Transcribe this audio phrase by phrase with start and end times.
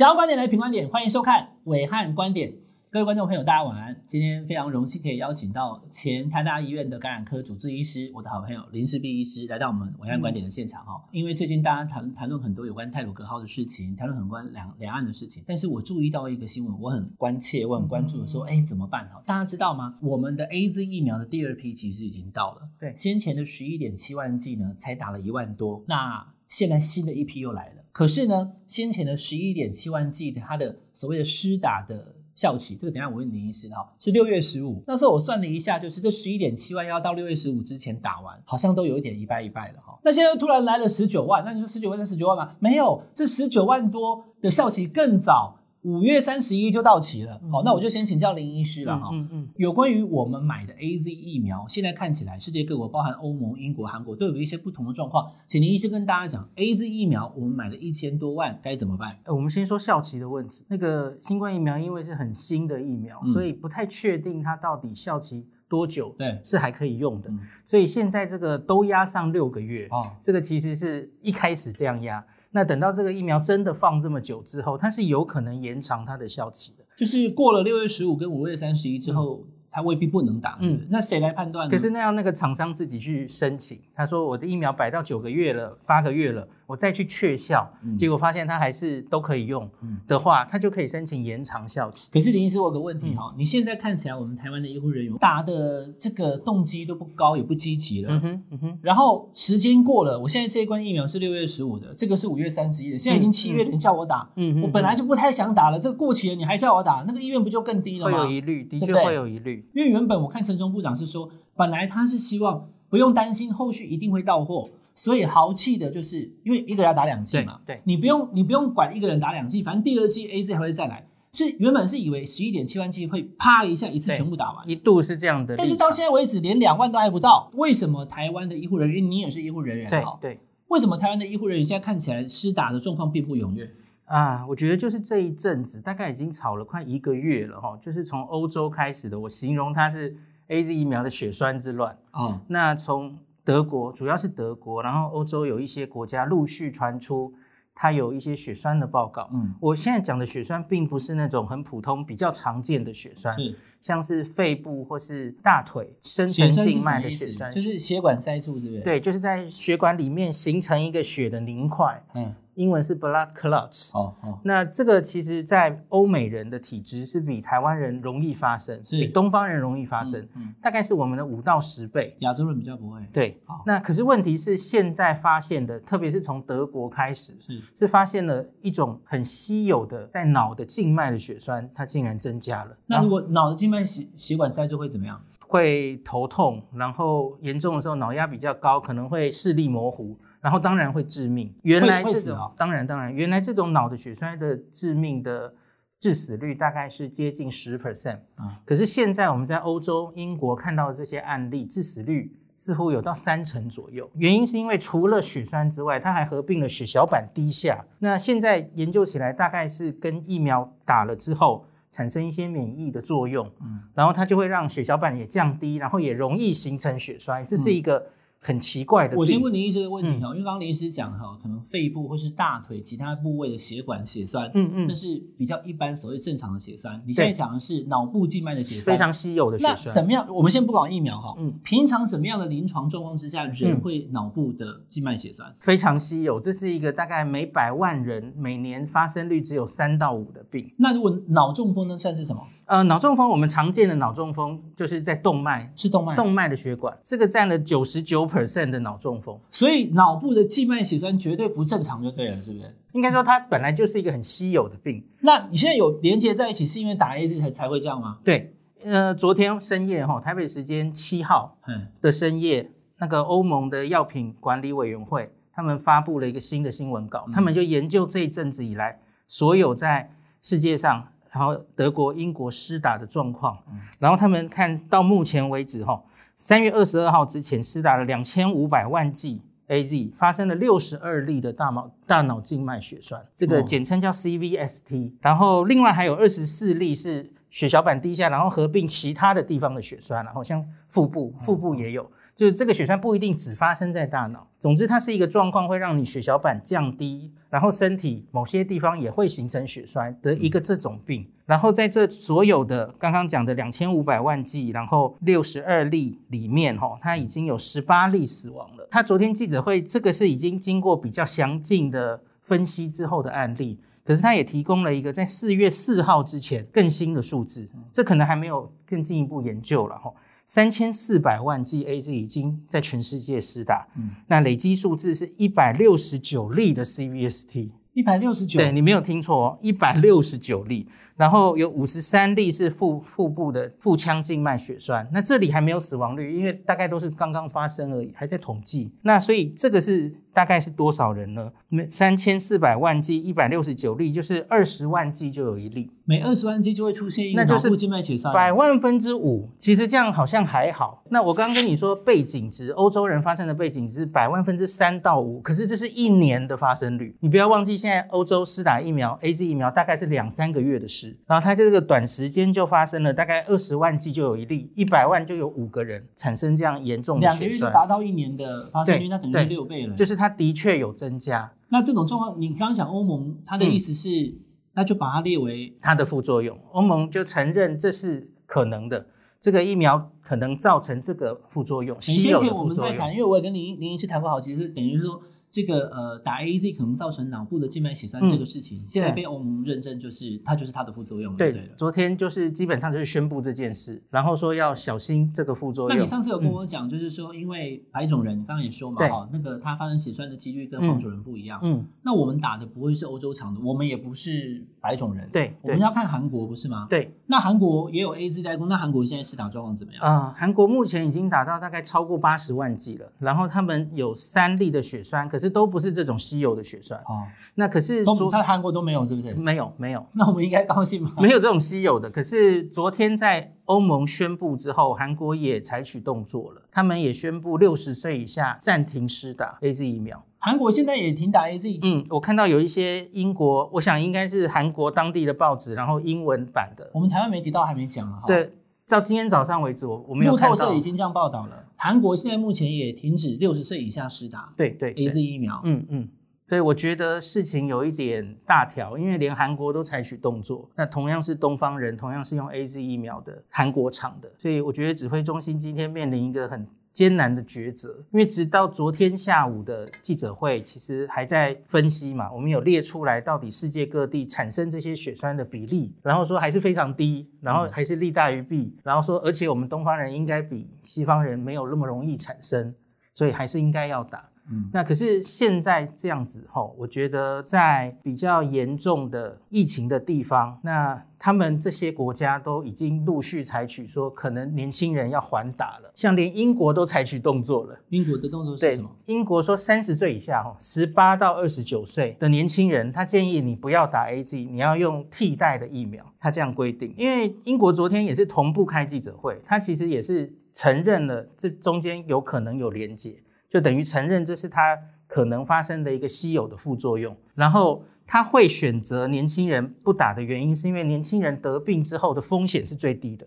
[0.00, 2.54] 想要观点来评观点，欢迎收看伟汉观点。
[2.90, 4.02] 各位观众朋友，大家晚安。
[4.06, 11.04] 今天非常荣幸可以邀请到前台大医院的感染科主治医师，我的好朋友林世璧医师来到我们伟汉观点的现场哈。
[11.12, 19.22] 因为最近大家谈谈论很多有关泰鲁格号的事情，谈论很多两两岸的事情，但是我注意到一个新闻，我很关切，我很关注的说，哎，怎么办哈？
[19.26, 19.98] 大家知道吗？
[20.00, 27.82] 我们的 AZ 疫苗的第二批其实已经到了，对，先前的十一点七万剂呢，才打了一万多，那现在新的一批又来了。
[27.90, 32.16] 可是呢，先前的十一点七万剂的它的所谓的施打的。
[32.32, 34.82] 效期，这个等下我问林医师哈，是六月十五。
[34.86, 39.98] 那时候我算了一下，就是这十一点七万要到六月十五之前打完，好像都有一点一败一败了哈。
[40.02, 42.56] 那现在又突然来了十九万，那你说十九万是十九万吗？
[42.58, 45.59] 没有，这十九万多的效期更早。
[45.82, 49.08] 五月三十一就到期了，好，那我就先请教林医师了哈。
[49.12, 59.16] 嗯嗯，有关于我们买的 AZ 疫苗，现在看起来世界各国，包含欧盟、英国、韩国，都有一些不同的状况，请林医师跟大家讲，AZ 疫苗我们买了一千多万，该怎么办？
[59.26, 60.66] 我们先说效期的问题。
[60.68, 67.30] 那个新冠疫苗因为是很新的疫苗，所以不太确定它到底效期多久，对，是还可以用的。
[67.64, 72.22] 所以现在这个都压上六个月，哦，这个其实是一开始这样压。
[72.52, 80.58] 那等到这个疫苗真的放这么久之后，它是有可能延长它的效期的，就是过了六月十五跟五月三十一之后，嗯、它未必不能打。
[80.60, 81.70] 嗯，那谁来判断呢？
[81.70, 86.48] 可是那要那个厂商自己去申请，他说我的疫苗摆到九个月了，八个月了。
[86.70, 87.68] 我再去确效，
[87.98, 89.68] 结果发现它还是都可以用
[90.06, 92.08] 的话，他就可以申请延长效期。
[92.12, 98.12] 可是林医师，我有个问题哈，你现在看起来我们台湾的医护人员打的这个动机都不高，也不积极了。
[98.12, 98.78] 嗯哼，嗯哼。
[98.82, 108.18] 然后时间过了，我现在这一关疫苗是六月十五的，这个是五月三十一的，现在已经七月了，你叫我打，嗯，我本来就不太想打了，这个过期了，你还叫我打，那个意愿不就更低了吗？
[108.18, 109.68] 会有疑虑，的确会有疑虑。
[109.74, 114.68] 因为原本我看陈松部长是说，本来他是希望不用担心后续一定会到货。
[114.94, 121.06] 所以豪气的就是，因为一个人要打两季嘛，对，对你不用你不用管一个人打两季，反正第二季 AZ 还会再来。
[121.32, 127.48] 是原本是以为十一点七万剂会啪一下一次全部打完，一度是这样的，但是到现在为止连两万都还不到。
[127.54, 133.70] 为什么台湾的医护人员，你也是医护人员，对对，为什么台湾的医护人员现在看起来施打的状况并不踊跃
[134.06, 134.44] 啊？
[134.48, 140.16] 我觉得就是这一阵子大概已经炒了快一个月了哈，就是从欧洲开始的，我形容它是
[140.50, 142.26] AZ 疫苗的血栓之乱啊。
[142.26, 147.32] 嗯、那从德国主要是德国，然后欧洲有一些国家陆续传出，
[147.74, 149.30] 它有一些血栓的报告。
[149.32, 158.82] 嗯，我现在讲的血栓并不是那种很普通、比较常见的血栓，是像是肺部或是大腿深层静脉的血栓，就是血管塞住，对不对？
[158.82, 162.04] 对，就是在血管里面形成一个血的凝块。
[162.14, 162.34] 嗯。
[162.60, 163.90] 英文是 blood clots。
[163.98, 172.14] 哦哦，那这个其实，在欧美人的体质是比台湾人容易发生，是比东方人容易发生，嗯，嗯大概是我们的五到十倍。
[172.20, 173.00] 亚洲人比较不会。
[173.12, 182.76] 对，好那可是问题是现在发现的，特别是从德国开始，是是发现了一种很稀有的在脑的静脉的血栓，它竟然增加了。
[182.86, 185.18] 那如果脑的静脉血血管塞住会怎么样？
[185.46, 190.16] 会头痛，然后严重的时候脑压比较高，可能会视力模糊。
[190.40, 191.54] 然后当然会致命。
[191.62, 195.52] 原来这种、哦、当然当然，原来这种脑的血栓的致命的
[195.98, 198.58] 致死率大概是接近十 percent 啊。
[198.64, 204.10] 可是现在我们在欧洲、英国看到的这些案例，致死率似乎有到三成左右。
[204.14, 207.84] 原因是因为除了血栓之外，它还合并了血小板低下。
[207.98, 217.44] 那现在研究起来，大概是跟疫苗打了之后产生一些免疫的作用，嗯，然后它就会让血小板也降低，然后也容易形成血栓。
[217.46, 218.06] 这是一个。
[218.42, 227.02] 很奇怪的，我先问林医师的问题哈，嗯、因为刚刚林医师讲哈，可能肺部或是大腿其他部位的血管血栓，嗯嗯，那是比较一般所谓正常的血栓。
[227.06, 229.76] 你现在讲的是脑部静脉的血栓，非常稀有的血栓。
[229.84, 230.26] 那什么样？
[230.30, 235.54] 我们先不管疫苗哈，嗯，平常什么样的临床状况之下，人会脑部的静脉血栓？
[235.60, 240.72] 非常稀有，这是一个大概每百万人每年发生率只有三到五的病。
[240.78, 242.42] 那如果脑中风呢，算是什么？
[242.70, 252.72] 呃，脑中风我们常见的脑中风就是在动脉，是动脉，动脉的血管，这个占了九十九 percent 的脑中风，所以脑部的静脉血栓绝对不正常就对了，是不是？
[252.92, 255.04] 应该说它本来就是一个很稀有的病。
[255.18, 258.18] 那你现在有连接在一起，是因为打 AZ 才才会这样吗？
[258.22, 261.58] 对，呃，昨天深夜哈，台北时间七号
[262.00, 271.08] 的深夜，嗯、那个欧盟的药品管理委员会他们发布了一个新的新闻稿，嗯、他们就研究这一阵子以来所有在世界上。
[271.32, 273.56] 然后德国、英国施打的状况，
[273.98, 276.02] 然后他们看到目前为止，哈，
[276.36, 285.12] 三月二十二号之前施打了两千五百万剂 AZ，发生了六十二例的大脑大脑静脉血栓，这个简称叫 CVST。
[285.20, 292.10] 然后另外还有二十四例是血小板低下，然后合并其他的地方的血栓，然后像腹部，腹部也有。
[292.34, 301.26] 就是这个血栓不一定只发生在大脑，总之它是一个状况，会让你血小板降低，然后身体某些地方也会形成血栓的一个这种病。
[301.44, 308.88] 然后在这所有的刚刚讲的两千五百万剂，然后六十二例里面，哈，它已经有十八例死亡了。
[308.90, 320.10] 他昨天记者会，这个是已经经过比较详尽的分析之后的案例，可是他也提供了一个在四月四号之前更新的数字，这可能还没有更进一步研究了，哈。
[320.52, 330.88] 三千四百万剂 AZ 已经在全世界施打，嗯，那累积数字是一百六十九例的 CVST，一百六十九，对，你没有听错哦，一百六十九例。
[331.20, 338.90] 然后有五十三例是腹腹部的腹腔静脉血栓，那这里还没有死亡率，因为大概都是刚刚发生而已，还在统计。
[339.02, 341.52] 那所以这个是大概是多少人呢？
[341.68, 349.50] 每三千四百万剂，一百六十九例，就是二十万剂就有一例，每二十万剂就会出现一个脑部静脉血栓，百万分之五。
[349.58, 351.04] 其实这样好像还好。
[351.10, 357.14] 那我刚刚跟你说背景值，欧洲人发生的背景值是百万分之三到五，可是这是一年的发生率。
[357.20, 361.09] 你不要忘记，现在欧洲施打疫苗，AZ 疫苗大概是两三个月的事。
[361.26, 367.38] 然后它这个短时间就发生了，大概二十万剂就有一例，一百万就有五个人产生这样严重的血栓。
[367.38, 369.94] 两个月就达到一年的发生率，那等于六倍了。
[369.94, 371.52] 就是它的确有增加。
[371.68, 374.38] 那这种状况，你刚刚讲欧盟，它的意思是，嗯、
[374.74, 376.58] 那就把它列为它的副作用。
[376.72, 379.06] 欧盟就承认这是可能的，
[379.38, 382.00] 这个疫苗可能造成这个副作用。
[382.00, 385.22] 先前我们在谈，因为我也跟林林医师谈过好几次，等于说。
[385.50, 391.34] 这个呃，打 AZ 可能造成脑部的静脉血栓这个事情，嗯、现在被欧盟认证，就是它就是它的副作用。
[391.36, 395.96] 对，对，昨天就是基本上就是宣布这件事，然后说要小心这个副作用。
[395.96, 401.58] 那你上次有跟我讲，就是说因为白种人，你刚刚也说嘛，哈，那个他发生血栓的几率跟黄种人不一样。
[401.62, 405.28] 嗯，那我们打的不会是欧洲厂的，我们也不是白种人。
[405.32, 406.86] 对，我们要看韩国不是吗？
[406.88, 410.02] 对，那韩国也有 AZ 代工，那韩国现在施打状况怎么样？
[410.02, 416.16] 啊、呃，韩国目前已经打到大概超过八十万剂了，然后他们有三例的血栓，可是都不是这种。
[416.20, 419.34] 稀有的血栓哦，那可是都他韩国都没有，是不是？
[419.36, 420.06] 没有，没有。
[420.12, 421.12] 那我们应该高兴吗？
[421.16, 422.10] 没有这种稀有的。
[422.10, 430.22] 可是昨天在欧盟宣布之后，韩国也采取动作了，他们也宣布六十岁以下暂停施打 AZ 疫苗。
[430.42, 431.78] 韩国现在也停打 AZ？
[431.82, 436.90] 嗯，我看到有一些英国，我想应该是韩国当地的报纸，然后英文版的。
[436.94, 438.22] 我们台湾媒体倒还没讲啊。
[438.26, 438.50] 对，
[438.88, 440.32] 到今天早上为止，我我没有。
[440.32, 441.66] 路透社已经这样报道了。
[441.76, 445.60] 韩国现在目前也停止六十岁以下施打对对 AZ 疫苗。
[445.64, 446.08] 嗯嗯。
[446.48, 450.68] 所以我觉得事情有一点大条，因为连韩国都采取动作。
[450.74, 457.96] 那同样是东方人，同样是用 AZ 疫苗的韩国厂的，所以我觉得指挥中心今天面临一个很艰难的抉择。
[458.10, 472.74] 因为直到昨天下午的记者会，其实还在分析嘛，我们有列出来到底世界各地产生这些血栓的比例，然后说还是非常低，然后还是利大于弊，然后说而且我们东方人应该比西方人没有那么容易产生，
[473.14, 474.28] 所以还是应该要打。
[474.50, 487.78] 嗯，那可是现在这样子吼，我觉得在比较严重的疫情的地方，那他们这些国家都已经陆续采取说，可能年轻人要缓打了，像连英国都采取动作了。
[487.90, 488.90] 英国的动作是什么？
[489.06, 496.92] 英国说三十岁以下哈，十八到二十九岁的年轻人，他建议你不要打 AZ，你要用替代的疫苗，他这样规定。
[496.96, 503.14] 因为英国昨天也是同步开记者会，他其实也是承认了这中间有可能有连结。
[503.50, 504.78] 就等于承认这是他
[505.08, 513.26] 可能发生的一个稀有的副作用，然后他会选择年轻人不打的原因，是因为年轻人得病之后的风险是最低的，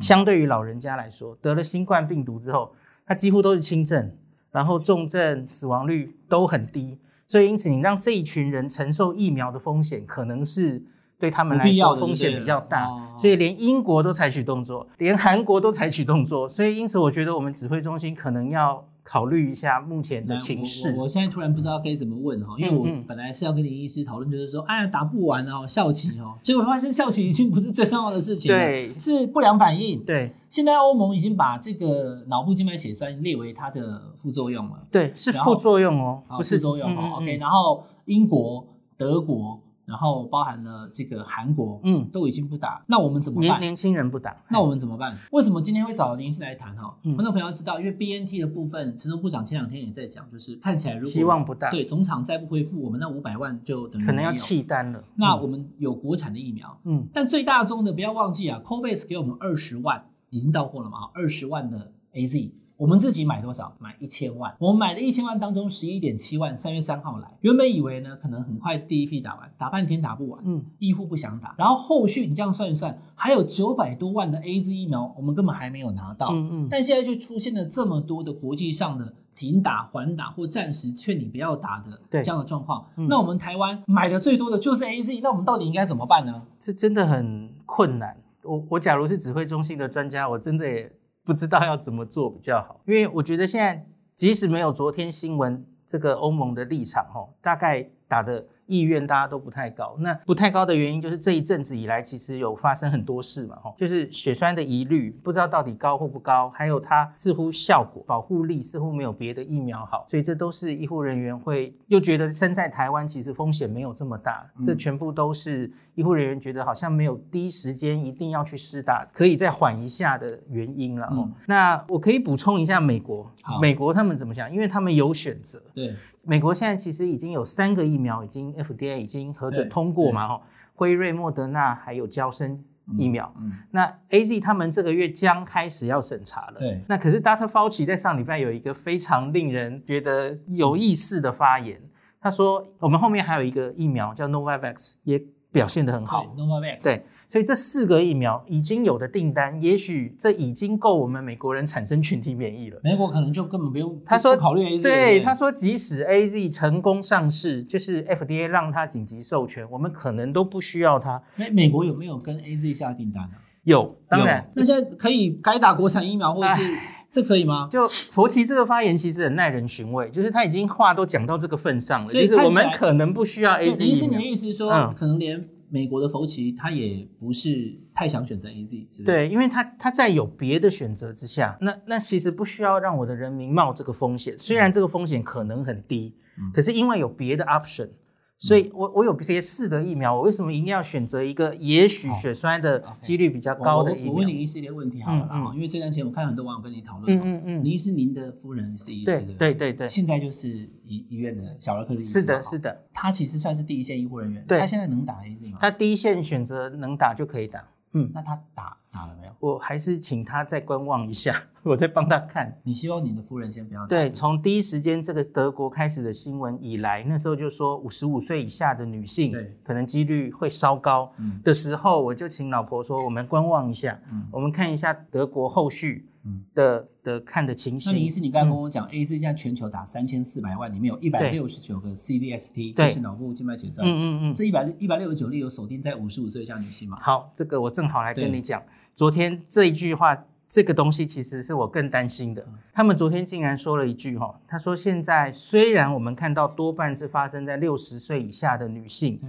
[0.00, 2.72] 相对于老人家来说，得了新冠病毒之后，
[3.04, 4.12] 他几乎都是轻症，
[4.52, 6.96] 然后重症死亡率都很低，
[7.26, 10.80] 所以因此你让这一群人承受疫苗的风险，可能是
[11.18, 12.86] 对他们来说风险比较大，
[13.18, 18.86] 所以连英国都采取动作，连韩国都采取动作，所以因此我觉得我们指挥中心可能要。
[19.08, 20.94] 考虑一下目前的情势。
[20.94, 30.04] 我现在突然不知道该怎么问哈，因为我本来是要跟林医师讨论，就是说，哎呀，打不完哦，效期哦，结果发现效期已经不是最重要的事情了，对，是不良反应。
[30.04, 34.86] 对，现在欧盟已经把这个脑部静脉血栓列为它的副作用了。
[34.90, 37.16] 对，是副作用哦，不是副作用哦。
[37.16, 38.66] OK，然后英国、
[38.98, 39.58] 德国。
[39.88, 43.48] 然后包含了这个韩国，嗯，都已经不打，那我们怎么办？
[43.48, 45.16] 年年轻人不打，那我们怎么办？
[45.32, 46.94] 为什么今天会找林医师来谈哈？
[47.02, 55.02] 观众朋友要知道，因为 BNT 的部分，陈时中部长前两天也在讲，就是看起来如果希望不大，对，总厂再不恢复，我们那五百万就等于可能要弃单了。
[55.14, 61.08] 那我们有国产的疫苗，嗯，但最大宗的不要忘记啊，COVAX 给我们二十万，已经到货了嘛？
[61.14, 62.50] 二十万的 AZ。
[62.78, 63.74] 我们自己买多少？
[63.80, 64.54] 买一千万。
[64.60, 71.56] 我们买的一千万当中，十一点七万三月三号来，原本以为呢，可能很快第一批打完，打半天打不完，嗯，医护不想打。
[71.58, 76.28] 然后后续你这样算一算，还有九百多万的 AZ 疫苗，我们根本还没有拿到。
[76.30, 76.68] 嗯嗯。
[76.70, 82.86] 但现在就出现了这么多的国际上的停打、缓打或暂时劝你不要打的这样的状况。
[82.94, 86.44] 那我们台湾买的最多的就是 AZ，那我们到底应该怎么办呢？
[86.60, 88.16] 这真的很困难。
[88.44, 90.92] 我我假如是指挥中心的专家，我真的也。
[91.28, 98.46] 不知道要怎么做比较好，因为我觉得现在即使没有昨天新闻这个欧盟的立场，吼，大概打的。
[98.68, 121.08] 意愿大家都不太高，那不太高的原因就是这一阵子以来，其实有发生很多事嘛，吼，就是血栓的疑虑，不知道到底高或不高，还有它似乎效果保护力似乎没有别的疫苗好，所以这都是医护人员会又觉得身在台湾其实风险没有这么大，这全部都是医护人员觉得好像没有第一时间一定要去施打，可以再缓一下的原因了。
[121.10, 123.28] 嗯，那我可以补充一下美国，
[123.60, 124.48] 美国他们怎么想？
[124.52, 125.96] 因为他们有选择，对。
[126.22, 130.40] 美国现在其实已经有三个疫苗已经 FDA 已经核准通过嘛，哈，
[130.74, 132.62] 辉瑞、莫德纳还有交生
[132.96, 133.34] 疫苗。
[133.40, 136.60] 嗯，嗯那 AZ 他们这个月将开始要审查了。
[136.60, 137.48] 对，那可是 Dr.
[137.48, 141.80] Fauci 在上礼拜有一个非常令人觉得有意思的发言，
[142.20, 145.18] 他说我们后面还有一个疫苗叫 Novavax 也
[145.58, 146.24] 表现得很好。
[146.36, 147.04] Novavax 对。
[147.30, 152.80] 所以这四个疫苗已经有的订单，也许这已经够我们美国人产生群体免疫了。
[152.82, 154.82] 美国可能就根本不用他说考虑 AZ。
[154.82, 161.22] 对，他说即使 AZ 成功上市，就是 FDA 让他紧急授权，我们可能都不需要它。
[161.36, 163.36] 美美国有没有跟 AZ 下订单呢？
[163.64, 164.50] 有，当然。
[164.56, 166.62] 那现在可以改打国产疫苗，或者是
[167.10, 167.68] 这可以吗？
[167.70, 173.78] 就佛奇这个发言其实很耐人寻味，就是他已经话都讲到这个份上了，所以就是我们可能不需要 AZ。
[173.84, 175.48] 你是你的意思说，嗯、可能连。
[175.70, 179.02] 美国的佛奇，他也不是太想选择不是？
[179.04, 187.90] 对，因为他他在有别的选择之下，那那其实不需要让我的人民冒这个风险，虽然这个风险可能很低，嗯、可是因为有别的 option。
[188.40, 194.12] 所以我，我我有这些四的疫苗，我为什么一定要选择一个也许血栓的几率比较高的疫苗？
[194.12, 197.18] 我，问你一系列问题好了啊，因为这段时间我看很多网友跟你讨论。
[197.18, 197.64] 嗯嗯嗯。
[197.64, 199.06] 林医师，您的夫人是医师。
[199.06, 199.88] 对对对对。
[199.88, 200.48] 现在就是
[200.84, 202.12] 医医院的小儿科的医师。
[202.12, 202.84] 是的，是的。
[202.92, 204.44] 他其实算是第一线医护人员。
[204.46, 204.60] 对。
[204.60, 205.58] 他现在能打 AZ 吗？
[205.60, 207.64] 他第一线选择能打就可以打。
[207.92, 209.32] 嗯，那他打打了没有？
[209.40, 212.56] 我还是请他再观望一下， 我再帮他看。
[212.62, 213.86] 你希望你的夫人先不要打？
[213.88, 221.12] 对，从第一时间这个德国开始的新闻以来，那时候就说五十五岁以下的女性，对，可能几率会稍高。
[221.18, 226.06] 嗯，的时候我就请老婆说，我们观望一下，嗯，我们看一下德国后续。
[226.52, 227.94] 的的看的情形。
[227.94, 233.86] 那意思你刚刚跟我讲、嗯、，AZ 现在全球打三千四百万，里面有一百六十九个 CVST，对就是脑部静脉血栓。
[233.86, 236.98] 嗯嗯嗯，这一百一百六十九例有锁定在五十五岁以下女性吗？
[237.00, 238.62] 好，这个我正好来跟你讲。
[238.98, 242.42] 对昨天这一句话，这个东西其实是我更担心的。
[242.48, 249.20] 嗯、他们昨天竟然说了一句哈，他说现在虽然我们看到多半是发生在六十岁以下的女性，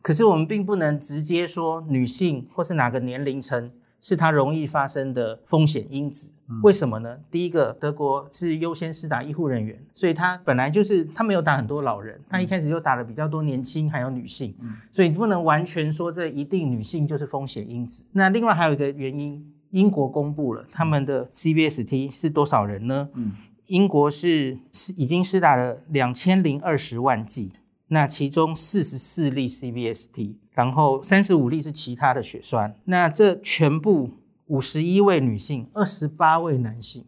[0.00, 3.68] 可是我们并不能直接说女性或是哪个年龄层。
[4.00, 7.18] 是它容易发生的风险因子，为什么呢？
[7.30, 14.54] 第一个，德国是优先施打医护人员，所以他本来就是他没有打很多老人，他一开始就打了比较多年轻还有女性，
[14.92, 18.06] 所以不能完全说这一定女性就是风险因子。
[18.12, 23.08] 那另外还有一个原因，英国公布了他们的 CVST 是多少人呢？
[23.66, 27.52] 英国是是已经施打了两千零二十万剂。
[27.88, 32.76] 那其中四十四例 CVST，然后三十五例是其他的血栓。
[32.84, 34.10] 那这全部
[34.46, 37.06] 五十一位女性，二十八位男性，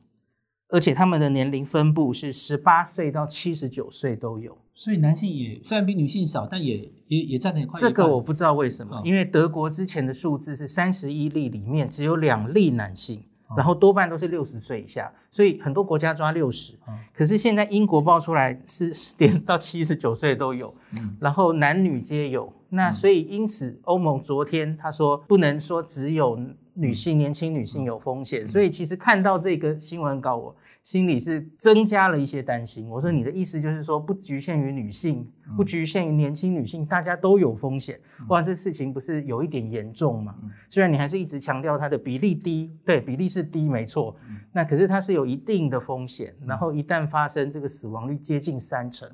[0.68, 4.56] 而且他们的年龄分布是十八岁到七十九岁都有。
[4.72, 7.78] 所以男性也虽然比女性少，但也也也占得很快。
[7.78, 13.24] 这个我不知道为什么，因为德国之前的数字是三十一例里面只有两例男性。
[13.56, 16.74] 然后多半都是六十岁以下，所以很多国家抓六十，
[17.12, 20.74] 可是现在英国爆出来是点到七十九岁都有，
[21.18, 22.52] 然后男女皆有。
[22.68, 26.38] 那所以因此欧盟昨天他说不能说只有
[26.74, 30.54] 女性年轻女性有风险，所以其实看到这个新闻稿我。
[30.82, 32.88] 心里是增加了一些担心。
[32.88, 38.00] 我说你的意思就是说，不局限于女性，不局限于年轻女性，大家都有风险。
[38.28, 40.34] 哇，这事情不是有一点严重吗？
[40.70, 44.16] 虽然你还是一直强调它的比例低，对，比例是低，没错。
[44.52, 49.08] 那可是它是有一定的风险，然后一旦发生，这个死亡率接近三成。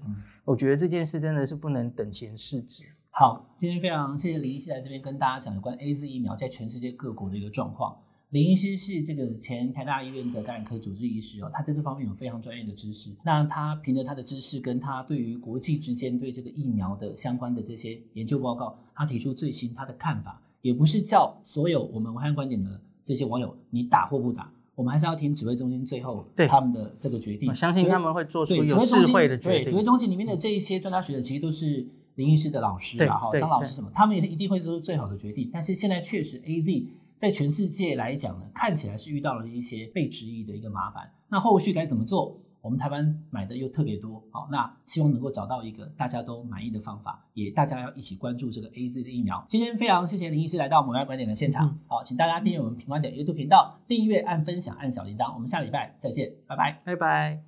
[0.44, 2.84] 我觉得这件事真的是不能等闲视之。
[3.10, 7.96] 好，今天非常谢谢林医师来这边跟大家讲有关 AZ 疫苗在全世界各国的一个状况。
[8.30, 13.10] 林医师是这个前台大医院的感染科主治医师哦，他在这方面有非常专业的知识。
[13.24, 24.50] 那他凭着他的知识，跟他对于国际之间对这个疫苗的相关的这些研究报告，他提出最新他的看法，也不是叫所有我们暐瀚观点的这些网友你打或不打。
[24.74, 27.48] 我们还是要听指挥中心最后他们的这个决定。
[27.48, 29.62] 我相信他们会做出有智慧的决定。
[29.62, 35.48] 对，指挥中心里面的这一些专家学者，其实都是林医师的老师啦，哈，张老师什么，他们也一定会做出最好的决定。
[35.52, 41.10] 但是现在确实，AZ 在全世界来讲呢，看起来是遇到了一些被质疑的一个麻烦。
[41.28, 42.38] 那后续该怎么做？
[42.62, 49.44] 我们台湾买的又特别多，好，那希望能够找到一个大家都满意的方法，也大家要一起关注这个 AZ 的疫苗。
[49.48, 57.45] 今天非常谢谢林医师来到我们玮爱观点的现场，好，请大家订阅我们平观点 YouTube 频道，订阅、按分享、按小铃铛，我们下礼拜再见，拜拜，拜拜。